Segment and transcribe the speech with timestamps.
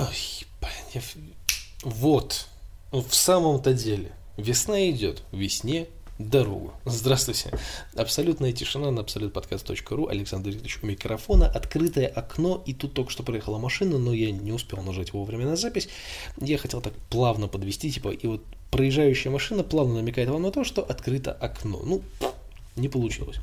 [0.00, 0.46] Ой,
[0.94, 1.02] я...
[1.82, 2.46] Вот,
[2.90, 5.88] в самом-то деле, весна идет, весне
[6.18, 6.72] дорогу.
[6.86, 7.50] Здравствуйте.
[7.94, 10.06] Абсолютная тишина на абсолютподкаст.ру.
[10.06, 11.46] Александр Ильич у микрофона.
[11.46, 12.62] Открытое окно.
[12.64, 15.90] И тут только что проехала машина, но я не успел нажать вовремя на запись.
[16.40, 20.64] Я хотел так плавно подвести, типа, и вот проезжающая машина плавно намекает вам на то,
[20.64, 21.80] что открыто окно.
[21.84, 22.02] Ну,
[22.76, 23.36] не получилось.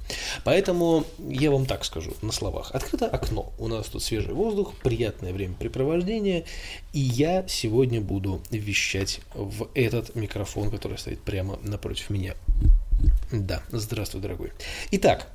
[0.44, 2.72] Поэтому я вам так скажу на словах.
[2.74, 3.52] Открыто окно.
[3.58, 6.46] У нас тут свежий воздух, приятное времяпрепровождение.
[6.94, 12.36] И я сегодня буду вещать в этот микрофон, который стоит прямо напротив меня.
[13.32, 14.52] Да, здравствуй, дорогой.
[14.92, 15.28] Итак,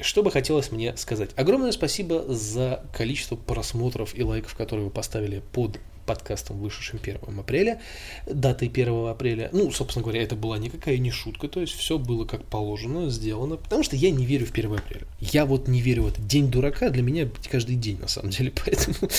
[0.00, 1.30] что бы хотелось мне сказать?
[1.36, 7.80] Огромное спасибо за количество просмотров и лайков, которые вы поставили под подкастом, вышедшим 1 апреля,
[8.26, 9.50] датой 1 апреля.
[9.52, 13.56] Ну, собственно говоря, это была никакая не шутка, то есть все было как положено, сделано,
[13.56, 15.06] потому что я не верю в 1 апреля.
[15.20, 18.52] Я вот не верю в этот день дурака, для меня каждый день, на самом деле,
[18.64, 19.10] поэтому,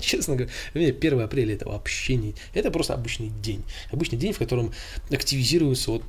[0.00, 2.34] честно говоря, для меня 1 апреля это вообще не...
[2.54, 3.62] Это просто обычный день.
[3.90, 4.72] Обычный день, в котором
[5.10, 6.02] активизируются вот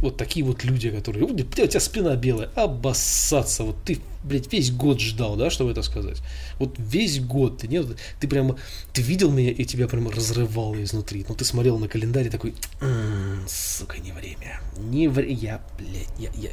[0.00, 5.00] вот такие вот люди, которые, у тебя спина белая, обоссаться, вот ты, блядь, весь год
[5.00, 6.22] ждал, да, чтобы это сказать.
[6.58, 7.86] Вот весь год, ты, нет,
[8.20, 8.56] ты прямо,
[8.92, 11.24] ты видел меня, и тебя прямо разрывало изнутри.
[11.28, 16.08] Ну, ты смотрел на календарь и такой, м-м, сука, не время, не время, я, блядь,
[16.18, 16.50] я, я,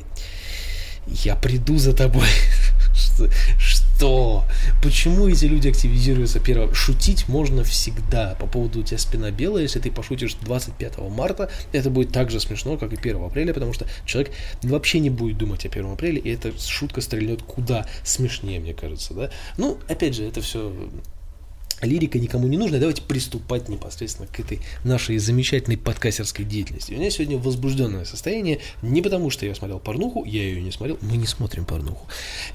[1.08, 2.28] я приду за тобой.
[2.94, 3.83] что, что?
[4.82, 6.74] Почему эти люди активизируются первым?
[6.74, 8.36] Шутить можно всегда.
[8.36, 12.40] По поводу у тебя спина белая, если ты пошутишь 25 марта, это будет так же
[12.42, 16.20] смешно, как и 1 апреля, потому что человек вообще не будет думать о 1 апреле,
[16.20, 19.30] и эта шутка стрельнет куда смешнее, мне кажется, да?
[19.58, 20.74] Ну, опять же, это все
[21.86, 26.94] лирика никому не нужна, давайте приступать непосредственно к этой нашей замечательной подкастерской деятельности.
[26.94, 30.98] У меня сегодня возбужденное состояние, не потому что я смотрел порнуху, я ее не смотрел,
[31.02, 32.08] мы не смотрим порнуху.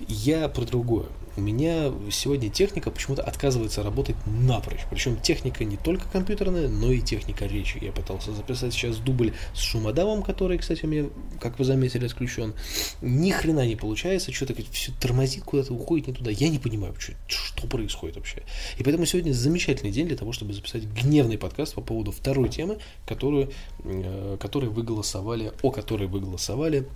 [0.08, 1.06] Я про другое
[1.38, 4.80] у меня сегодня техника почему-то отказывается работать напрочь.
[4.90, 7.78] Причем техника не только компьютерная, но и техника речи.
[7.80, 11.08] Я пытался записать сейчас дубль с шумодавом, который, кстати, у меня,
[11.40, 12.54] как вы заметили, отключен.
[13.02, 16.32] Ни хрена не получается, что-то все тормозит куда-то, уходит не туда.
[16.32, 18.42] Я не понимаю, что, что происходит вообще.
[18.78, 22.78] И поэтому сегодня замечательный день для того, чтобы записать гневный подкаст по поводу второй темы,
[23.06, 23.50] которую,
[23.84, 26.86] э, которой вы голосовали, о которой вы голосовали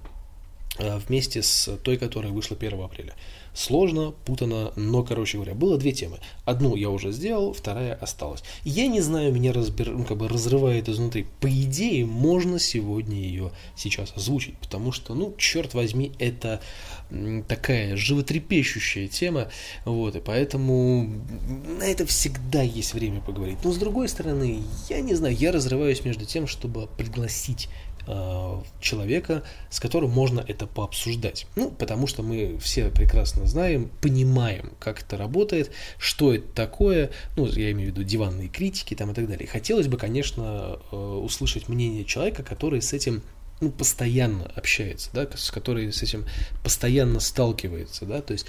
[0.78, 3.14] вместе с той, которая вышла 1 апреля.
[3.54, 6.20] Сложно, путано, но, короче говоря, было две темы.
[6.46, 8.42] Одну я уже сделал, вторая осталась.
[8.64, 9.90] Я не знаю, меня разбер...
[9.90, 11.26] ну, как бы разрывает изнутри.
[11.40, 16.62] По идее, можно сегодня ее сейчас озвучить, потому что, ну, черт возьми, это
[17.46, 19.50] такая животрепещущая тема,
[19.84, 21.12] вот, и поэтому
[21.78, 23.58] на это всегда есть время поговорить.
[23.64, 27.91] Но, с другой стороны, я не знаю, я разрываюсь между тем, чтобы пригласить Э,
[28.80, 31.46] человека, с которым можно это пообсуждать.
[31.56, 37.46] Ну, потому что мы все прекрасно знаем, понимаем, как это работает, что это такое, ну,
[37.46, 39.46] я имею в виду диванные критики там и так далее.
[39.46, 43.22] Хотелось бы, конечно, э, услышать мнение человека, который с этим
[43.60, 46.26] ну, постоянно общается, да, с которой с этим
[46.64, 48.46] постоянно сталкивается, да, то есть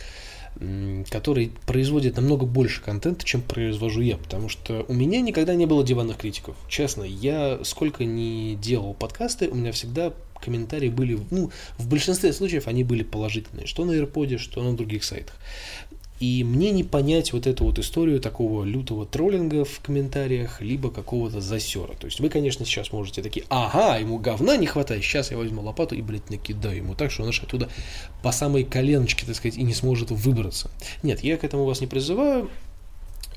[1.09, 5.83] который производит намного больше контента, чем произвожу я, потому что у меня никогда не было
[5.83, 6.55] диванных критиков.
[6.69, 12.67] Честно, я сколько не делал подкасты, у меня всегда комментарии были, ну, в большинстве случаев
[12.67, 15.35] они были положительные, что на AirPod, что на других сайтах.
[16.23, 21.41] И мне не понять вот эту вот историю такого лютого троллинга в комментариях, либо какого-то
[21.41, 21.95] засера.
[21.95, 25.61] То есть вы, конечно, сейчас можете такие, ага, ему говна не хватает, сейчас я возьму
[25.61, 27.67] лопату и, блядь, накидаю ему так, что он аж оттуда
[28.21, 30.71] по самой коленочке, так сказать, и не сможет выбраться.
[31.03, 32.49] Нет, я к этому вас не призываю.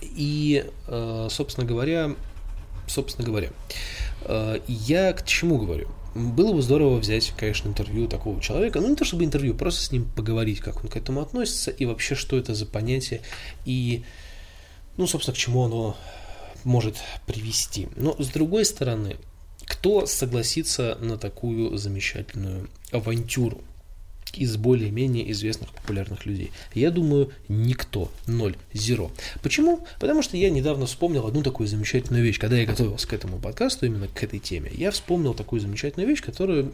[0.01, 2.15] И, э, собственно говоря,
[2.87, 3.51] собственно говоря,
[4.67, 5.89] я к чему говорю?
[6.17, 9.93] было бы здорово взять, конечно, интервью такого человека, ну не то чтобы интервью, просто с
[9.93, 13.21] ним поговорить, как он к этому относится и вообще, что это за понятие
[13.65, 14.05] и,
[14.97, 15.97] ну, собственно, к чему оно
[16.65, 17.89] может привести.
[17.97, 19.17] Но с другой стороны,
[19.67, 23.61] кто согласится на такую замечательную авантюру?
[24.37, 26.53] Из более-менее известных популярных людей?
[26.75, 28.11] Я думаю, никто.
[28.27, 28.57] Ноль.
[28.73, 29.11] Зеро.
[29.43, 29.87] Почему?
[30.01, 32.39] Потому что я недавно вспомнил одну такую замечательную вещь.
[32.39, 36.23] Когда я готовился к этому подкасту, именно к этой теме, я вспомнил такую замечательную вещь,
[36.23, 36.73] которую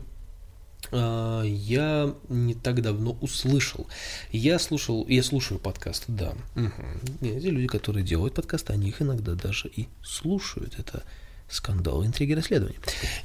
[0.90, 3.86] э, я не так давно услышал.
[4.30, 6.34] Я слушал, я слушаю подкасты, да.
[6.56, 7.26] Угу.
[7.28, 10.78] Эти люди, которые делают подкасты, они их иногда даже и слушают.
[10.78, 11.04] Это
[11.48, 12.78] скандал, интриги, расследования.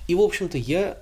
[0.07, 1.01] И, в общем-то, я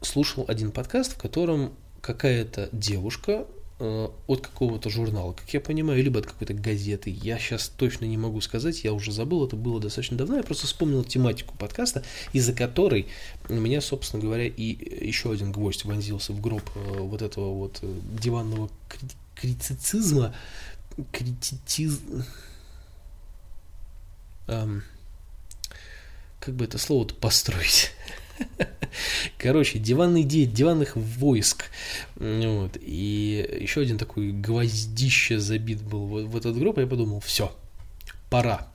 [0.00, 3.46] слушал один подкаст, в котором какая-то девушка
[3.78, 7.10] э, от какого-то журнала, как я понимаю, либо от какой-то газеты.
[7.10, 10.36] Я сейчас точно не могу сказать, я уже забыл, это было достаточно давно.
[10.36, 12.02] Я просто вспомнил тематику подкаста,
[12.32, 13.06] из-за которой
[13.48, 17.78] у меня, собственно говоря, и еще один гвоздь вонзился в гроб э, вот этого вот
[17.82, 18.68] э, диванного
[19.36, 20.34] критицизма,
[21.12, 22.26] критицизма
[24.48, 24.82] эм,
[26.40, 27.92] как бы это слово-то построить?
[29.38, 31.64] Короче, диванный день, диванных войск.
[32.16, 32.76] Вот.
[32.80, 36.78] И еще один такой гвоздище забит был в, в этот групп.
[36.78, 37.54] Я подумал, все,
[38.30, 38.68] пора.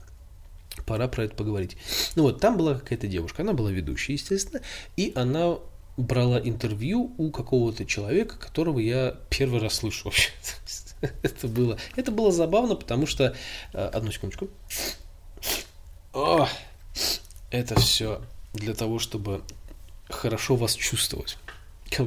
[0.86, 1.76] Пора про это поговорить.
[2.14, 4.62] Ну вот, там была какая-то девушка, она была ведущей, естественно,
[4.96, 5.58] и она
[5.96, 10.30] брала интервью у какого-то человека, которого я первый раз слышу вообще.
[11.22, 13.34] это было, это было забавно, потому что...
[13.72, 14.48] Э, одну секундочку.
[16.12, 16.48] О,
[17.50, 18.22] это все
[18.54, 19.42] для того, чтобы
[20.08, 21.38] хорошо вас чувствовать.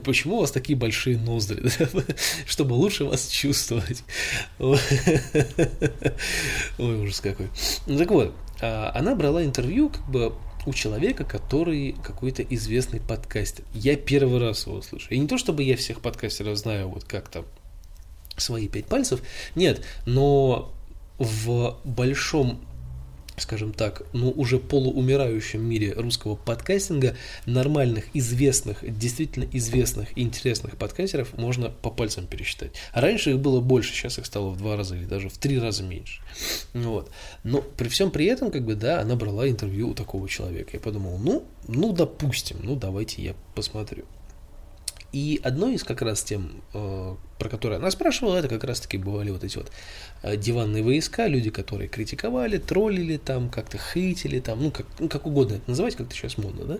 [0.04, 1.64] Почему у вас такие большие ноздри?
[2.46, 4.04] Чтобы лучше вас чувствовать.
[4.60, 4.78] Ой,
[6.78, 7.50] ужас какой.
[7.88, 13.66] Ну так вот, а, она брала интервью как бы у человека, который какой-то известный подкастер.
[13.74, 15.08] Я первый раз его слышу.
[15.10, 17.46] И не то, чтобы я всех подкастеров знаю вот как-то
[18.38, 19.22] свои пять пальцев,
[19.56, 20.74] нет, но
[21.18, 22.62] в большом
[23.42, 27.16] скажем так, ну уже полуумирающем мире русского подкастинга
[27.46, 32.72] нормальных, известных, действительно известных и интересных подкастеров можно по пальцам пересчитать.
[32.94, 35.60] А раньше их было больше, сейчас их стало в два раза или даже в три
[35.60, 36.22] раза меньше.
[36.74, 37.12] Вот.
[37.44, 40.72] Но при всем при этом, как бы, да, она брала интервью у такого человека.
[40.74, 44.06] Я подумал, ну, ну, допустим, ну, давайте я посмотрю.
[45.12, 49.30] И одно из как раз тем, э, про которые она спрашивала, это как раз-таки бывали
[49.30, 49.72] вот эти вот
[50.24, 55.26] э, диванные войска, люди, которые критиковали, троллили там, как-то хейтили там, ну как, ну, как
[55.26, 56.80] угодно это называть, как-то сейчас модно, да.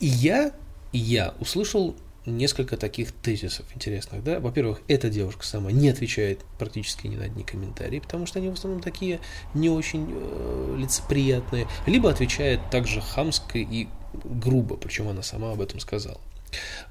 [0.00, 0.52] И я,
[0.92, 1.94] я услышал
[2.26, 4.40] несколько таких тезисов интересных, да.
[4.40, 8.54] Во-первых, эта девушка сама не отвечает практически ни на одни комментарии, потому что они в
[8.54, 9.20] основном такие
[9.54, 13.88] не очень э, лицеприятные, либо отвечает также хамско и
[14.24, 16.20] грубо, причем она сама об этом сказала.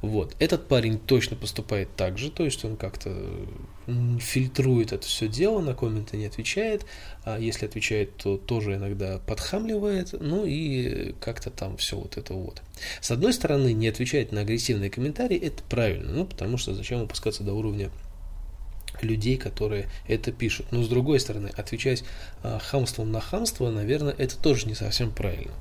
[0.01, 0.35] Вот.
[0.39, 3.11] Этот парень точно поступает так же, то есть он как-то
[4.19, 6.85] фильтрует это все дело, на комменты не отвечает,
[7.23, 12.61] а если отвечает, то тоже иногда подхамливает, ну и как-то там все вот это вот.
[13.01, 17.43] С одной стороны, не отвечать на агрессивные комментарии, это правильно, ну потому что зачем опускаться
[17.43, 17.91] до уровня
[19.03, 20.67] людей, которые это пишут.
[20.71, 22.03] Но с другой стороны, отвечать
[22.43, 25.53] э, хамством на хамство, наверное, это тоже не совсем правильно.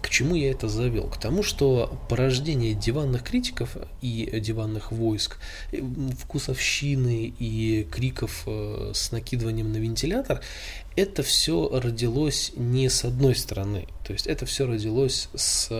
[0.00, 1.08] К чему я это завел?
[1.08, 5.38] К тому, что порождение диванных критиков и диванных войск,
[6.20, 10.40] вкусовщины и криков э, с накидыванием на вентилятор,
[10.96, 13.86] это все родилось не с одной стороны.
[14.06, 15.70] То есть это все родилось с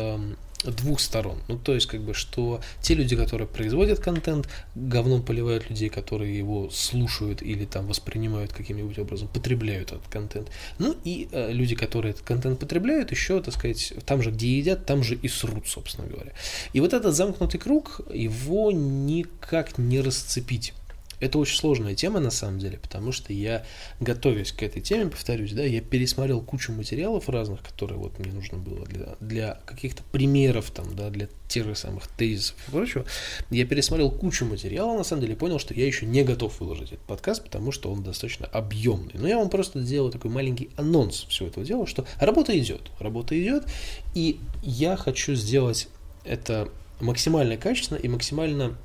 [0.71, 1.39] двух сторон.
[1.49, 6.37] Ну, то есть, как бы, что те люди, которые производят контент, говном поливают людей, которые
[6.37, 10.51] его слушают или там воспринимают каким-нибудь образом, потребляют этот контент.
[10.79, 14.87] Ну, и э, люди, которые этот контент потребляют, еще, так сказать, там же, где едят,
[14.87, 16.33] там же и срут, собственно говоря.
[16.73, 20.73] И вот этот замкнутый круг, его никак не расцепить.
[21.21, 23.65] Это очень сложная тема на самом деле, потому что я,
[24.01, 28.59] готовясь к этой теме, повторюсь, да, я пересмотрел кучу материалов разных, которые вот мне нужно
[28.59, 33.05] было для, для каких-то примеров, там, да, для тех же самых тезисов и прочего.
[33.51, 37.07] Я пересмотрел кучу материала, на самом деле, понял, что я еще не готов выложить этот
[37.07, 39.15] подкаст, потому что он достаточно объемный.
[39.15, 43.41] Но я вам просто сделал такой маленький анонс всего этого дела, что работа идет, работа
[43.41, 43.67] идет,
[44.15, 45.89] и я хочу сделать
[46.25, 46.69] это
[47.01, 48.77] максимально качественно и максимально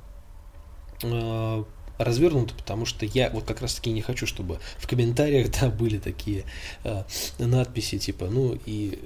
[1.02, 1.64] э,
[2.04, 5.98] развернуто, потому что я вот как раз таки не хочу, чтобы в комментариях да, были
[5.98, 6.44] такие
[6.84, 7.02] э,
[7.38, 8.98] надписи типа, ну и,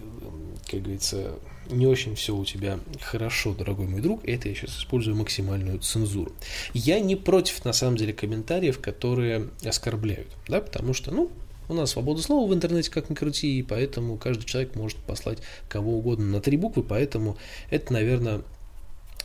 [0.71, 1.33] как говорится,
[1.71, 6.33] не очень все у тебя хорошо, дорогой мой друг, это я сейчас использую максимальную цензуру.
[6.75, 11.31] Я не против, на самом деле, комментариев, которые оскорбляют, да, потому что, ну,
[11.69, 15.39] у нас свобода слова в интернете, как ни крути, и поэтому каждый человек может послать
[15.69, 17.37] кого угодно на три буквы, поэтому
[17.71, 18.43] это, наверное,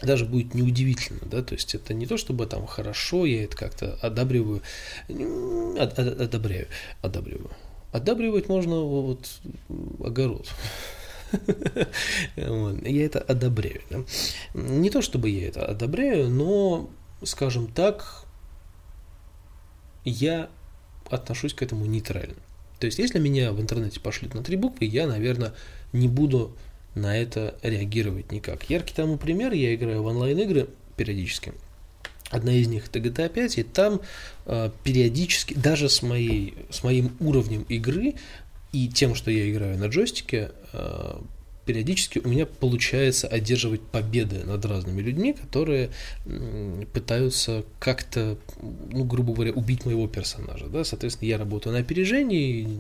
[0.02, 3.98] даже будет неудивительно, да, то есть это не то, чтобы там хорошо, я это как-то
[4.02, 4.62] одабриваю,
[5.08, 6.68] одобряю,
[7.02, 7.52] одабриваю.
[7.92, 9.30] Одабривать можно вот
[10.04, 10.48] огород.
[12.36, 13.82] Я это одобряю.
[14.54, 16.90] Не то, чтобы я это одобряю, но,
[17.24, 18.26] скажем так,
[20.04, 20.50] я
[21.10, 22.36] отношусь к этому нейтрально.
[22.80, 25.54] То есть, если меня в интернете пошлют на три буквы, я, наверное,
[25.94, 26.56] не буду
[26.96, 28.70] на это реагировать никак.
[28.70, 30.68] Яркий тому пример, я играю в онлайн-игры
[30.98, 31.54] периодически.
[32.30, 34.02] Одна из них это GTA 5, и там
[34.46, 38.16] э, периодически, даже с, моей, с моим уровнем игры
[38.72, 41.20] и тем, что я играю на джойстике, э,
[41.66, 45.90] периодически у меня получается одерживать победы над разными людьми, которые
[46.94, 50.68] пытаются как-то, ну, грубо говоря, убить моего персонажа.
[50.68, 50.84] Да?
[50.84, 52.80] Соответственно, я работаю на опережении,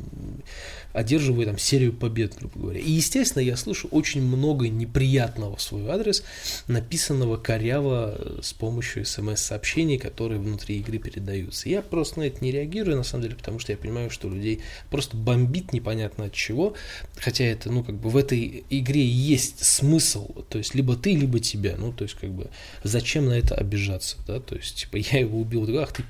[0.93, 2.79] одерживаю там серию побед, грубо говоря.
[2.79, 6.23] И, естественно, я слышу очень много неприятного в свой адрес,
[6.67, 11.69] написанного коряво с помощью смс-сообщений, которые внутри игры передаются.
[11.69, 14.61] Я просто на это не реагирую, на самом деле, потому что я понимаю, что людей
[14.89, 16.75] просто бомбит непонятно от чего,
[17.15, 21.39] хотя это, ну, как бы в этой игре есть смысл, то есть либо ты, либо
[21.39, 22.49] тебя, ну, то есть как бы
[22.83, 26.03] зачем на это обижаться, да, то есть типа я его убил, ах ты,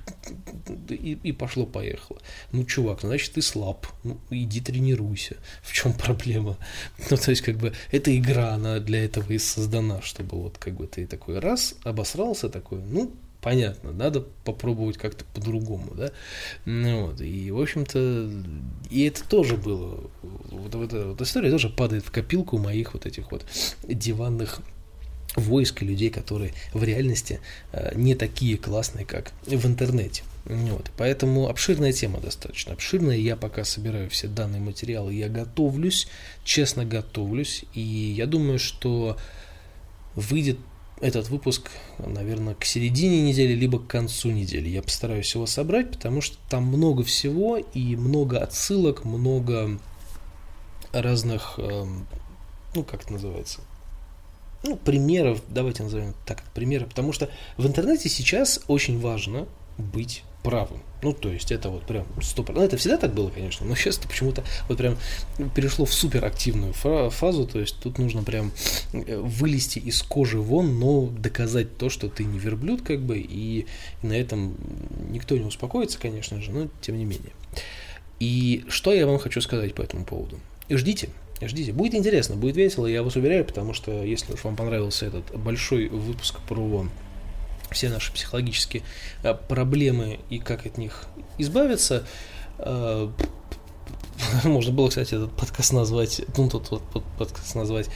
[0.93, 2.19] и, и пошло-поехало.
[2.51, 6.57] Ну, чувак, значит ты слаб, ну, иди тренируйся, в чем проблема?
[7.09, 10.75] Ну, то есть как бы эта игра, она для этого и создана, чтобы вот как
[10.75, 13.11] бы ты такой раз обосрался такой, ну,
[13.41, 16.11] понятно, надо попробовать как-то по-другому, да,
[16.65, 18.31] ну, вот, и, в общем-то,
[18.89, 23.31] и это тоже было, вот, вот вот история тоже падает в копилку моих вот этих
[23.31, 23.45] вот
[23.83, 24.61] диванных
[25.35, 27.39] войск людей, которые в реальности
[27.71, 30.23] э, не такие классные, как в интернете.
[30.45, 30.91] Вот.
[30.97, 33.17] Поэтому обширная тема достаточно обширная.
[33.17, 36.07] Я пока собираю все данные материалы, я готовлюсь,
[36.43, 37.65] честно готовлюсь.
[37.73, 39.17] И я думаю, что
[40.15, 40.57] выйдет
[40.99, 44.69] этот выпуск, наверное, к середине недели, либо к концу недели.
[44.69, 49.79] Я постараюсь его собрать, потому что там много всего и много отсылок, много
[50.93, 52.07] разных, эм,
[52.75, 53.61] ну, как это называется,
[54.63, 60.81] ну, примеров, давайте назовем так, примеры, потому что в интернете сейчас очень важно быть правым.
[61.01, 62.49] Ну, то есть это вот прям стоп.
[62.49, 64.97] Ну, это всегда так было, конечно, но сейчас это почему-то вот прям
[65.55, 68.51] перешло в суперактивную фазу, то есть тут нужно прям
[68.93, 73.65] э, вылезти из кожи вон, но доказать то, что ты не верблюд, как бы, и
[74.03, 74.55] на этом
[75.09, 77.31] никто не успокоится, конечно же, но тем не менее.
[78.19, 80.39] И что я вам хочу сказать по этому поводу?
[80.69, 81.09] Ждите,
[81.41, 81.73] ждите.
[81.73, 85.87] Будет интересно, будет весело, я вас уверяю, потому что если уж вам понравился этот большой
[85.87, 86.85] выпуск про
[87.71, 88.83] все наши психологические
[89.23, 91.05] э, проблемы и как от них
[91.37, 92.05] избавиться,
[92.59, 93.09] э,
[94.43, 96.83] можно было, кстати, этот подкаст назвать, ну, тот вот
[97.17, 97.89] подкаст назвать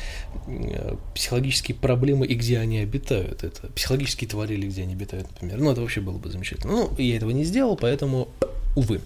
[0.48, 3.44] э, «Психологические проблемы и где они обитают».
[3.44, 5.60] Это психологические твари или где они обитают, например.
[5.60, 6.74] Ну, это вообще было бы замечательно.
[6.74, 8.29] Ну, я этого не сделал, поэтому
[8.75, 9.01] увы.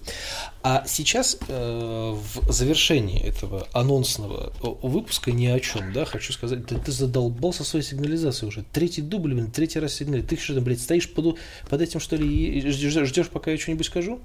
[0.62, 6.76] А сейчас э, в завершении этого анонсного выпуска ни о чем, да, хочу сказать, ты,
[6.76, 8.64] ты задолбался своей сигнализацией уже.
[8.72, 10.28] Третий дубль, блин, третий раз сигналит.
[10.28, 13.86] Ты что блядь, стоишь под, под этим, что ли, и ждешь, ждешь, пока я что-нибудь
[13.86, 14.20] скажу?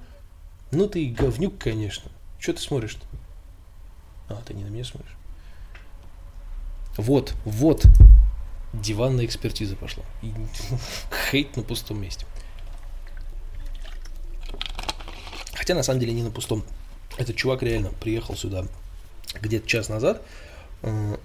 [0.72, 2.10] Ну ты говнюк, конечно.
[2.38, 3.06] Что ты смотришь-то?
[4.28, 5.16] А, ты не на меня смотришь.
[6.96, 7.84] Вот, вот,
[8.72, 10.04] диванная экспертиза пошла.
[10.22, 10.32] И,
[11.30, 12.26] хейт на пустом месте.
[15.66, 16.62] Хотя на самом деле не на пустом.
[17.18, 18.66] Этот чувак реально приехал сюда
[19.40, 20.22] где-то час назад
[20.82, 21.16] э,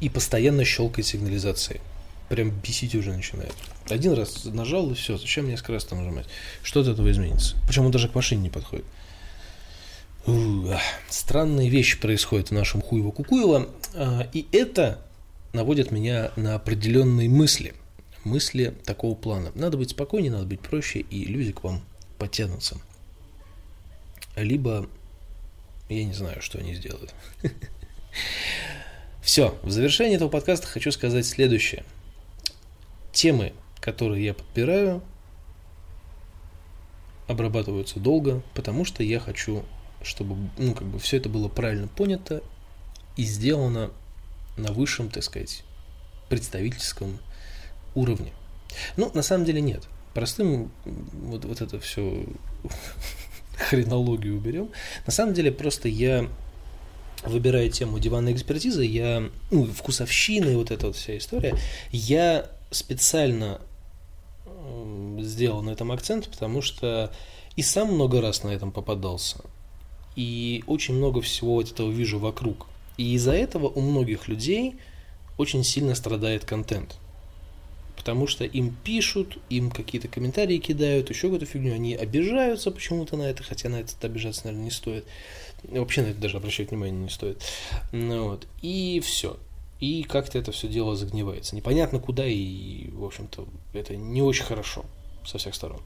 [0.00, 1.82] и постоянно щелкает сигнализацией.
[2.30, 3.52] Прям бесить уже начинает.
[3.90, 5.18] Один раз нажал и все.
[5.18, 6.24] Зачем мне несколько раз там нажимать?
[6.62, 7.54] Что от этого изменится?
[7.66, 8.86] Почему он даже к машине не подходит?
[11.10, 13.68] Странные вещи происходят в нашем Хуево-Кукуево.
[13.94, 15.02] А, и это
[15.52, 17.74] наводит меня на определенные мысли.
[18.24, 19.52] Мысли такого плана.
[19.54, 21.82] Надо быть спокойнее, надо быть проще, и люди к вам
[22.16, 22.80] потянутся
[24.36, 24.88] либо
[25.88, 27.14] я не знаю, что они сделают.
[29.22, 31.84] Все, в завершении этого подкаста хочу сказать следующее.
[33.12, 35.02] Темы, которые я подбираю,
[37.28, 39.64] обрабатываются долго, потому что я хочу,
[40.02, 42.42] чтобы ну, как бы все это было правильно понято
[43.16, 43.90] и сделано
[44.56, 45.62] на высшем, так сказать,
[46.28, 47.18] представительском
[47.94, 48.32] уровне.
[48.96, 49.86] Ну, на самом деле нет.
[50.14, 52.26] Простым вот, вот это все
[53.62, 54.70] хронологию уберем.
[55.06, 56.28] На самом деле просто я
[57.24, 61.56] выбирая тему диванной экспертизы, я, ну, вкусовщины, вот эта вот вся история,
[61.92, 63.60] я специально
[65.20, 67.12] сделал на этом акцент, потому что
[67.54, 69.38] и сам много раз на этом попадался,
[70.16, 72.66] и очень много всего вот этого вижу вокруг.
[72.96, 74.76] И из-за этого у многих людей
[75.38, 76.96] очень сильно страдает контент
[77.96, 83.22] потому что им пишут, им какие-то комментарии кидают, еще какую-то фигню, они обижаются почему-то на
[83.22, 85.04] это, хотя на это обижаться, наверное, не стоит.
[85.64, 87.42] Вообще на это даже обращать внимание не стоит.
[87.92, 88.46] Ну, вот.
[88.60, 89.38] И все.
[89.78, 91.56] И как-то это все дело загнивается.
[91.56, 94.84] Непонятно куда, и, в общем-то, это не очень хорошо
[95.24, 95.80] со всех сторон.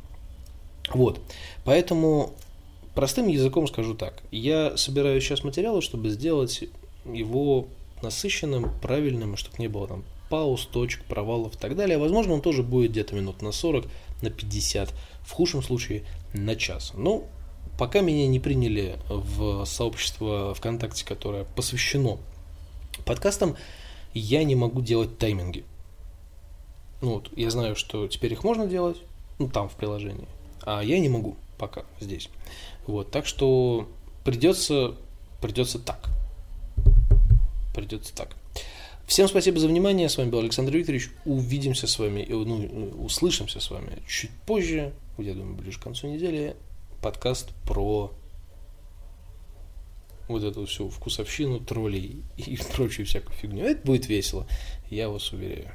[0.93, 1.21] Вот.
[1.65, 2.35] Поэтому
[2.95, 4.23] простым языком скажу так.
[4.31, 6.65] Я собираю сейчас материалы, чтобы сделать
[7.05, 7.69] его
[8.03, 11.99] насыщенным, правильным, чтобы не было там пауз, точек, провалов и так далее.
[11.99, 13.87] Возможно, он тоже будет где-то минут на 40,
[14.23, 14.93] на 50,
[15.23, 16.93] в худшем случае на час.
[16.95, 17.25] Но
[17.79, 22.19] пока меня не приняли в сообщество ВКонтакте, которое посвящено
[23.05, 23.57] подкастам,
[24.15, 25.65] я не могу делать тайминги.
[27.03, 28.97] Ну вот, я знаю, что теперь их можно делать,
[29.39, 30.29] ну там в приложении,
[30.63, 32.31] а я не могу пока здесь.
[32.87, 33.89] Вот, так что
[34.25, 34.97] придется
[35.41, 36.09] Придется так.
[37.75, 38.37] Придется так.
[39.07, 40.09] Всем спасибо за внимание.
[40.09, 41.11] С вами был Александр Викторович.
[41.25, 46.57] Увидимся с вами, ну, услышимся с вами чуть позже, я думаю, ближе к концу недели.
[47.01, 48.13] Подкаст про
[50.27, 53.65] вот эту всю вкусовщину, троллей и прочую всякую фигню.
[53.65, 54.45] Это будет весело,
[54.91, 55.71] я вас уверяю.